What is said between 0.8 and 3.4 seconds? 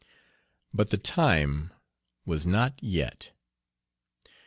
the time was not yet.